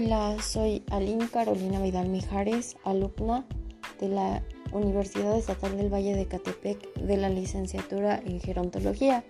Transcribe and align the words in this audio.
Hola, 0.00 0.36
soy 0.40 0.84
Aline 0.90 1.28
Carolina 1.28 1.82
Vidal 1.82 2.08
Mijares, 2.08 2.76
alumna 2.84 3.44
de 3.98 4.08
la 4.08 4.44
Universidad 4.70 5.36
Estatal 5.36 5.76
del 5.76 5.92
Valle 5.92 6.14
de 6.14 6.24
Catepec 6.24 6.94
de 6.94 7.16
la 7.16 7.28
licenciatura 7.28 8.22
en 8.24 8.38
gerontología. 8.38 9.24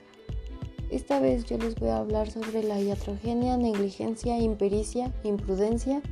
Esta 0.90 1.21
vez 1.21 1.46
yo 1.46 1.56
les 1.56 1.74
voy 1.76 1.88
a 1.88 1.96
hablar 1.96 2.31
sobre 2.31 2.62
la 2.62 2.78
iatrogenia, 2.78 3.56
negligencia, 3.56 4.38
impericia, 4.38 5.10
imprudencia, 5.24 6.03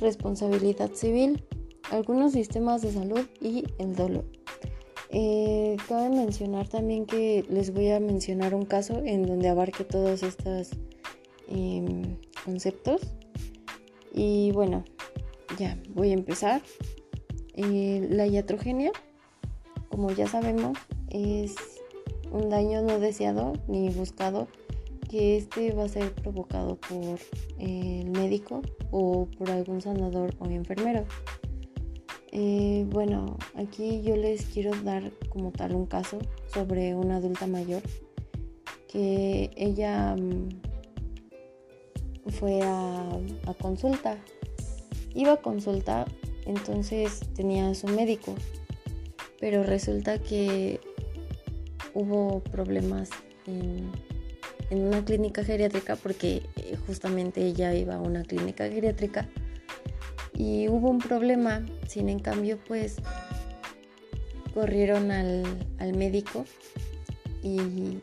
responsabilidad 0.00 0.92
civil, 0.94 1.44
algunos 1.90 2.32
sistemas 2.32 2.80
de 2.80 2.92
salud 2.92 3.26
y 3.38 3.64
el 3.76 3.94
dolor. 3.94 4.24
Eh, 5.10 5.76
cabe 5.88 6.08
mencionar 6.08 6.68
también 6.68 7.04
que 7.04 7.44
les 7.50 7.74
voy 7.74 7.90
a 7.90 8.00
mencionar 8.00 8.54
un 8.54 8.64
caso 8.64 9.02
en 9.04 9.26
donde 9.26 9.50
abarque 9.50 9.84
todos 9.84 10.22
estos 10.22 10.70
em, 11.48 12.16
conceptos. 12.46 13.02
Y 14.12 14.52
bueno, 14.52 14.84
ya 15.58 15.78
voy 15.94 16.10
a 16.10 16.14
empezar. 16.14 16.62
Eh, 17.54 18.06
la 18.10 18.26
iatrogenia, 18.26 18.92
como 19.90 20.10
ya 20.10 20.26
sabemos, 20.26 20.78
es 21.10 21.54
un 22.30 22.48
daño 22.48 22.82
no 22.82 22.98
deseado 22.98 23.52
ni 23.68 23.90
buscado 23.90 24.48
que 25.08 25.36
este 25.36 25.72
va 25.72 25.84
a 25.84 25.88
ser 25.88 26.12
provocado 26.14 26.76
por 26.76 27.18
el 27.58 28.10
médico 28.10 28.62
o 28.90 29.26
por 29.38 29.50
algún 29.50 29.82
sanador 29.82 30.34
o 30.38 30.46
enfermero. 30.46 31.04
Eh, 32.34 32.86
bueno, 32.88 33.36
aquí 33.54 34.00
yo 34.02 34.16
les 34.16 34.46
quiero 34.46 34.70
dar 34.82 35.12
como 35.28 35.52
tal 35.52 35.74
un 35.74 35.84
caso 35.84 36.18
sobre 36.46 36.94
una 36.94 37.16
adulta 37.16 37.46
mayor 37.46 37.82
que 38.88 39.50
ella 39.54 40.16
mm, 40.16 40.48
fue 42.30 42.62
a, 42.62 43.08
a, 43.46 43.54
consulta. 43.54 44.16
Iba 45.14 45.34
a 45.34 45.36
consulta, 45.38 46.06
entonces 46.46 47.20
tenía 47.34 47.74
su 47.74 47.88
médico, 47.88 48.34
pero 49.40 49.62
resulta 49.62 50.18
que 50.18 50.80
hubo 51.94 52.40
problemas 52.40 53.10
en, 53.46 53.90
en 54.70 54.84
una 54.84 55.04
clínica 55.04 55.44
geriátrica 55.44 55.96
porque 55.96 56.42
eh, 56.56 56.78
justamente 56.86 57.44
ella 57.44 57.74
iba 57.74 57.96
a 57.96 58.00
una 58.00 58.22
clínica 58.22 58.68
geriátrica 58.68 59.28
y 60.34 60.66
hubo 60.68 60.88
un 60.88 60.98
problema, 60.98 61.64
sin 61.86 62.08
en 62.08 62.18
cambio 62.18 62.58
pues 62.66 62.96
corrieron 64.54 65.10
al, 65.10 65.44
médico 65.94 66.44
y 67.42 68.00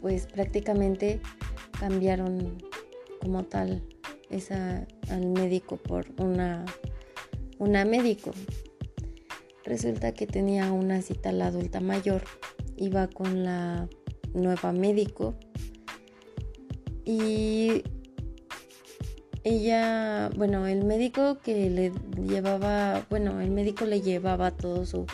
pues 0.00 0.26
prácticamente 0.26 1.20
cambiaron 1.78 2.56
como 3.22 3.44
tal 3.44 3.82
esa, 4.30 4.86
al 5.08 5.26
médico 5.26 5.76
por 5.76 6.06
una, 6.18 6.64
una 7.58 7.84
médico. 7.84 8.32
Resulta 9.64 10.12
que 10.12 10.26
tenía 10.26 10.72
una 10.72 11.02
cita 11.02 11.30
la 11.30 11.46
adulta 11.46 11.80
mayor, 11.80 12.24
iba 12.76 13.06
con 13.06 13.44
la 13.44 13.88
nueva 14.34 14.72
médico 14.72 15.34
y 17.04 17.82
ella, 19.44 20.30
bueno, 20.36 20.66
el 20.68 20.84
médico 20.84 21.38
que 21.40 21.68
le 21.68 21.92
llevaba, 22.24 23.06
bueno, 23.10 23.40
el 23.40 23.50
médico 23.50 23.86
le 23.86 24.00
llevaba 24.00 24.52
todo 24.52 24.86
su, 24.86 25.06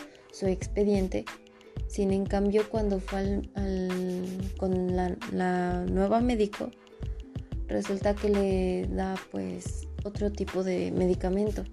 expediente. 0.43 1.25
Sin 1.87 2.13
en 2.13 2.25
cambio, 2.25 2.69
cuando 2.69 2.99
fue 2.99 3.41
al, 3.55 4.27
con 4.57 4.95
la, 4.95 5.85
nueva 5.89 6.21
médico, 6.21 6.69
resulta 7.69 8.15
que 8.15 8.29
le 8.29 8.87
da 8.87 9.15
pues 9.31 9.87
otro 10.03 10.31
tipo 10.31 10.63
de 10.63 10.91
medicamento. 10.91 11.63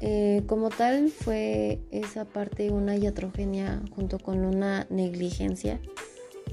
Eh, 0.00 0.44
como 0.46 0.70
tal, 0.70 1.10
fue 1.10 1.80
esa 1.90 2.24
parte 2.24 2.70
una 2.70 2.96
iatrogenia 2.96 3.82
junto 3.94 4.18
con 4.18 4.44
una 4.44 4.86
negligencia 4.90 5.80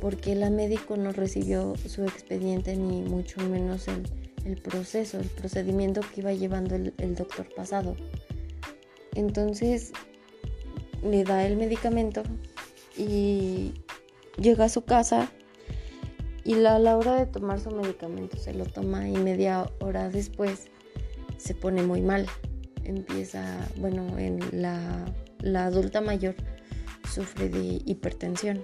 porque 0.02 0.36
la 0.36 0.50
médico 0.50 0.98
no 0.98 1.12
recibió 1.12 1.76
su 1.88 2.04
expediente 2.04 2.76
ni 2.76 3.02
mucho 3.02 3.42
menos 3.42 3.88
el, 3.88 4.58
proceso, 4.58 5.20
el 5.20 5.28
procedimiento 5.28 6.02
que 6.02 6.22
iba 6.22 6.34
llevando 6.34 6.76
el, 6.76 7.16
doctor 7.16 7.48
pasado. 7.56 7.96
Entonces 9.14 9.92
le 11.04 11.24
da 11.24 11.46
el 11.46 11.58
medicamento 11.58 12.24
y 12.98 13.74
llega 14.38 14.66
a 14.66 14.70
su 14.70 14.84
casa 14.84 15.32
y 16.46 16.54
a 16.64 16.80
la 16.80 16.96
hora 16.96 17.16
de 17.16 17.26
tomar 17.26 17.60
su 17.60 17.72
medicamento 17.72 18.38
se 18.38 18.54
lo 18.54 18.66
toma 18.66 19.10
y 19.10 19.18
media 19.18 19.70
hora 19.80 20.10
después 20.10 20.68
se 21.38 21.56
pone 21.56 21.82
muy 21.82 22.02
mal. 22.02 22.28
Empieza, 22.84 23.68
bueno, 23.78 24.18
en 24.20 24.40
la, 24.52 25.06
la 25.40 25.66
adulta 25.66 26.02
mayor 26.02 26.36
sufre 27.12 27.50
de 27.50 27.82
hipertensión 27.86 28.64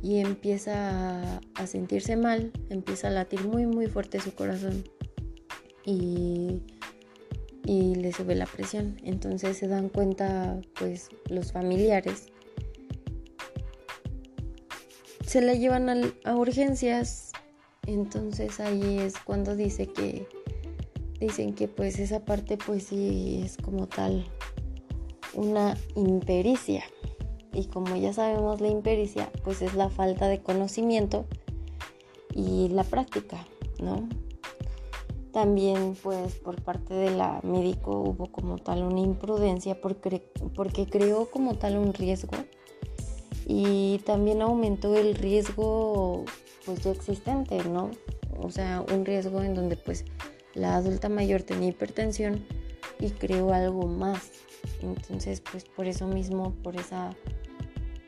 y 0.00 0.18
empieza 0.18 1.38
a, 1.54 1.66
sentirse 1.66 2.16
mal, 2.16 2.52
empieza 2.70 3.08
a 3.08 3.10
latir 3.10 3.44
muy 3.46 3.66
muy 3.66 3.86
fuerte 3.86 4.20
su 4.20 4.34
corazón 4.34 4.84
y, 5.84 6.62
y 7.64 7.96
le 7.96 8.12
sube 8.12 8.36
la 8.36 8.46
presión. 8.46 8.96
Entonces 9.02 9.56
se 9.56 9.66
dan 9.66 9.88
cuenta 9.88 10.60
pues 10.78 11.08
los 11.28 11.52
familiares. 11.52 12.28
Se 15.32 15.40
la 15.40 15.54
llevan 15.54 15.88
a, 15.88 16.34
urgencias. 16.34 17.32
Entonces 17.86 18.60
ahí 18.60 18.98
es 18.98 19.14
cuando 19.18 19.56
dice 19.56 19.86
que 19.86 20.28
dicen 21.20 21.54
que 21.54 21.68
pues 21.68 21.98
esa 22.00 22.22
parte 22.22 22.58
pues 22.58 22.88
sí 22.88 23.40
es 23.42 23.56
como 23.56 23.86
tal 23.86 24.26
una 25.32 25.74
impericia 25.96 26.84
y 27.54 27.64
como 27.64 27.96
ya 27.96 28.12
sabemos 28.12 28.60
la 28.60 28.68
impericia 28.68 29.32
pues 29.42 29.62
es 29.62 29.72
la 29.72 29.88
falta 29.88 30.28
de 30.28 30.42
conocimiento 30.42 31.24
y 32.34 32.68
la 32.68 32.84
práctica, 32.84 33.46
¿no? 33.82 34.06
También 35.32 35.96
pues 36.02 36.34
por 36.34 36.60
parte 36.60 36.92
de 36.92 37.10
la 37.10 37.40
médico 37.42 38.02
hubo 38.02 38.30
como 38.30 38.58
tal 38.58 38.82
una 38.82 39.00
imprudencia 39.00 39.80
porque, 39.80 40.30
porque 40.54 40.84
creó 40.84 41.30
como 41.30 41.54
tal 41.54 41.78
un 41.78 41.94
riesgo 41.94 42.36
y 43.46 43.98
también 44.04 44.42
aumentó 44.42 44.96
el 44.96 45.14
riesgo 45.14 46.24
pues 46.64 46.82
ya 46.82 46.90
existente, 46.90 47.62
¿no? 47.64 47.90
O 48.38 48.50
sea, 48.50 48.84
un 48.92 49.04
riesgo 49.04 49.42
en 49.42 49.54
donde 49.54 49.76
pues 49.76 50.04
la 50.54 50.76
adulta 50.76 51.08
mayor 51.08 51.42
tenía 51.42 51.70
hipertensión 51.70 52.44
y 53.00 53.10
creó 53.10 53.52
algo 53.52 53.86
más. 53.86 54.30
Entonces 54.80 55.40
pues 55.40 55.64
por 55.64 55.86
eso 55.86 56.06
mismo, 56.06 56.54
por 56.62 56.76
esa 56.76 57.10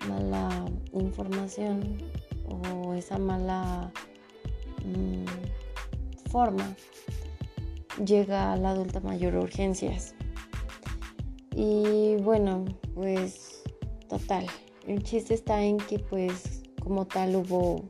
mala 0.08 0.64
información 0.92 1.98
o 2.48 2.94
esa 2.94 3.18
mala 3.18 3.90
mm, 4.84 6.30
forma 6.30 6.76
llega 8.04 8.52
a 8.52 8.56
la 8.56 8.70
adulta 8.70 9.00
mayor 9.00 9.36
urgencias. 9.36 10.14
Y 11.54 12.16
bueno, 12.16 12.64
pues 12.94 13.62
total, 14.08 14.46
el 14.86 15.02
chiste 15.02 15.34
está 15.34 15.62
en 15.62 15.78
que 15.78 15.98
pues 15.98 16.62
como 16.82 17.06
tal 17.06 17.36
hubo 17.36 17.84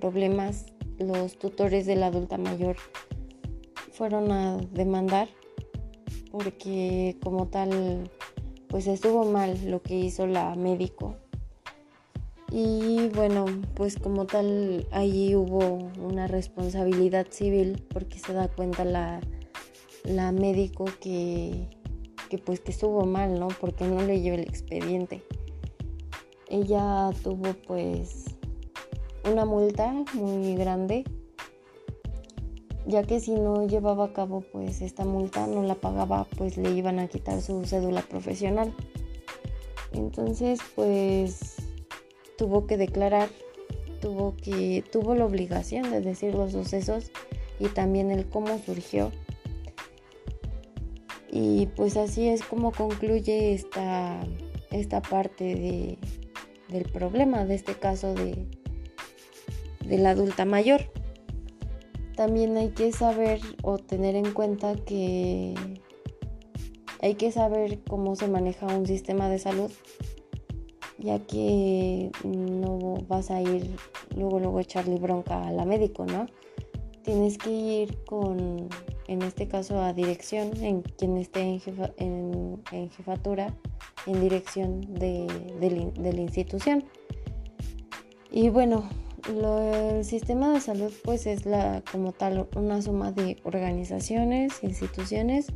problemas, 0.00 0.66
los 0.98 1.38
tutores 1.38 1.86
de 1.86 1.96
la 1.96 2.06
adulta 2.06 2.38
mayor 2.38 2.76
fueron 3.92 4.30
a 4.32 4.56
demandar 4.72 5.28
porque 6.30 7.16
como 7.22 7.48
tal 7.48 8.10
pues 8.68 8.86
estuvo 8.86 9.24
mal 9.24 9.70
lo 9.70 9.82
que 9.82 9.96
hizo 9.96 10.26
la 10.26 10.54
médico 10.56 11.16
y 12.56 13.08
bueno, 13.08 13.46
pues 13.74 13.98
como 13.98 14.26
tal, 14.26 14.86
ahí 14.92 15.34
hubo 15.34 15.90
una 16.00 16.28
responsabilidad 16.28 17.26
civil 17.30 17.82
porque 17.92 18.20
se 18.20 18.32
da 18.32 18.46
cuenta 18.46 18.84
la, 18.84 19.20
médico 20.30 20.84
que, 21.00 21.66
que 22.30 22.38
pues 22.38 22.60
que 22.60 22.70
estuvo 22.70 23.06
mal, 23.06 23.40
¿no? 23.40 23.48
Porque 23.60 23.84
no 23.86 24.00
le 24.02 24.20
llevó 24.20 24.36
el 24.36 24.42
expediente. 24.42 25.22
Ella 26.54 27.10
tuvo 27.24 27.52
pues 27.66 28.26
una 29.28 29.44
multa 29.44 29.92
muy 30.12 30.54
grande, 30.54 31.02
ya 32.86 33.02
que 33.02 33.18
si 33.18 33.32
no 33.32 33.66
llevaba 33.66 34.04
a 34.04 34.12
cabo 34.12 34.44
pues 34.52 34.80
esta 34.80 35.04
multa, 35.04 35.48
no 35.48 35.64
la 35.64 35.74
pagaba, 35.74 36.28
pues 36.38 36.56
le 36.56 36.70
iban 36.70 37.00
a 37.00 37.08
quitar 37.08 37.42
su 37.42 37.64
cédula 37.64 38.02
profesional. 38.02 38.72
Entonces 39.90 40.60
pues 40.76 41.56
tuvo 42.38 42.68
que 42.68 42.76
declarar, 42.76 43.30
tuvo 44.00 44.36
que 44.36 44.84
tuvo 44.92 45.16
la 45.16 45.24
obligación 45.24 45.90
de 45.90 46.02
decir 46.02 46.36
los 46.36 46.52
sucesos 46.52 47.10
y 47.58 47.66
también 47.66 48.12
el 48.12 48.28
cómo 48.28 48.60
surgió. 48.64 49.10
Y 51.32 51.66
pues 51.74 51.96
así 51.96 52.28
es 52.28 52.44
como 52.44 52.70
concluye 52.70 53.54
esta, 53.54 54.24
esta 54.70 55.02
parte 55.02 55.42
de, 55.42 55.98
del 56.68 56.84
problema, 56.84 57.44
de 57.44 57.54
este 57.54 57.74
caso 57.74 58.14
de, 58.14 58.46
de 59.84 59.98
la 59.98 60.10
adulta 60.10 60.44
mayor. 60.44 60.82
También 62.16 62.56
hay 62.56 62.70
que 62.70 62.92
saber 62.92 63.40
o 63.62 63.78
tener 63.78 64.14
en 64.14 64.32
cuenta 64.32 64.76
que 64.76 65.54
hay 67.00 67.16
que 67.16 67.32
saber 67.32 67.80
cómo 67.88 68.16
se 68.16 68.28
maneja 68.28 68.66
un 68.66 68.86
sistema 68.86 69.28
de 69.28 69.38
salud, 69.38 69.70
ya 70.98 71.18
que 71.18 72.10
no 72.24 72.96
vas 73.08 73.30
a 73.30 73.42
ir 73.42 73.68
luego 74.16 74.38
luego 74.38 74.60
echarle 74.60 74.98
bronca 74.98 75.46
a 75.46 75.50
la 75.50 75.64
médico, 75.64 76.06
¿no? 76.06 76.26
Tienes 77.04 77.36
que 77.36 77.50
ir 77.50 78.04
con, 78.04 78.68
en 79.08 79.22
este 79.22 79.46
caso, 79.46 79.78
a 79.78 79.92
dirección, 79.92 80.56
en 80.62 80.80
quien 80.80 81.18
esté 81.18 81.60
en, 81.98 82.62
jefatura, 82.90 83.54
en 84.06 84.20
dirección 84.22 84.80
de, 84.94 85.26
la 85.60 86.20
institución. 86.20 86.84
Y 88.30 88.48
bueno, 88.48 88.88
el 89.28 90.02
sistema 90.04 90.52
de 90.54 90.60
salud 90.60 90.92
pues 91.04 91.26
es 91.26 91.44
la 91.44 91.82
como 91.92 92.12
tal 92.12 92.48
una 92.56 92.80
suma 92.80 93.12
de 93.12 93.36
organizaciones, 93.44 94.62
instituciones 94.62 95.46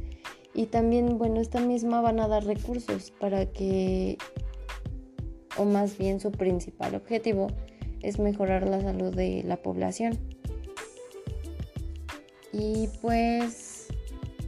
y 0.54 0.66
también 0.66 1.18
bueno 1.18 1.40
esta 1.40 1.60
misma 1.60 2.00
van 2.00 2.20
a 2.20 2.28
dar 2.28 2.44
recursos 2.44 3.10
para 3.10 3.46
que 3.46 4.16
o 5.58 5.64
más 5.64 5.98
bien 5.98 6.20
su 6.20 6.30
principal 6.30 6.94
objetivo 6.94 7.48
es 8.00 8.18
mejorar 8.18 8.66
la 8.66 8.80
salud 8.80 9.14
de 9.14 9.42
la 9.44 9.56
población. 9.56 10.37
Y 12.52 12.88
pues 13.00 13.86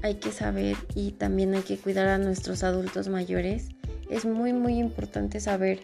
hay 0.02 0.14
que 0.14 0.32
saber 0.32 0.76
y 0.94 1.12
también 1.12 1.54
hay 1.54 1.62
que 1.62 1.78
cuidar 1.78 2.08
a 2.08 2.18
nuestros 2.18 2.62
adultos 2.62 3.08
mayores. 3.08 3.68
Es 4.08 4.24
muy 4.24 4.52
muy 4.52 4.78
importante 4.78 5.40
saber 5.40 5.80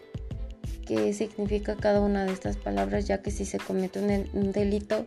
qué 0.87 1.13
significa 1.13 1.75
cada 1.75 2.01
una 2.01 2.25
de 2.25 2.31
estas 2.31 2.57
palabras, 2.57 3.05
ya 3.07 3.21
que 3.21 3.29
si 3.29 3.45
se 3.45 3.59
comete 3.59 3.99
un, 4.33 4.51
delito, 4.51 5.05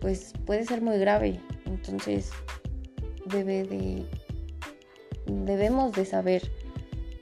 pues 0.00 0.32
puede 0.44 0.64
ser 0.64 0.82
muy 0.82 0.98
grave. 0.98 1.40
Entonces, 1.64 2.30
debe 3.26 3.64
de, 3.64 4.04
debemos 5.26 5.92
de 5.92 6.04
saber 6.04 6.50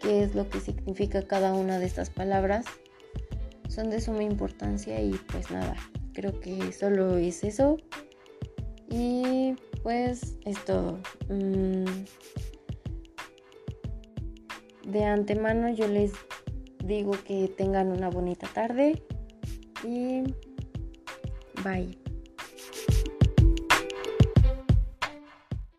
qué 0.02 0.24
es 0.24 0.34
lo 0.34 0.48
que 0.48 0.60
significa 0.60 1.22
cada 1.22 1.54
una 1.54 1.78
de 1.78 1.86
estas 1.86 2.10
palabras. 2.10 2.66
Son 3.68 3.90
de 3.90 4.00
suma 4.00 4.24
importancia 4.24 5.00
y 5.00 5.12
pues 5.30 5.50
nada, 5.52 5.76
creo 6.12 6.40
que 6.40 6.72
solo 6.72 7.16
es 7.16 7.44
eso. 7.44 7.76
Y 8.90 9.54
pues 9.82 10.36
es 10.44 10.64
todo. 10.64 10.98
Mm, 11.28 11.84
de 14.86 15.04
antemano 15.04 15.70
yo 15.70 15.86
les 15.86 16.12
digo 16.84 17.12
que 17.24 17.48
tengan 17.56 17.88
una 17.88 18.10
bonita 18.10 18.48
tarde 18.52 19.02
y 19.84 20.22
bye. 21.62 22.09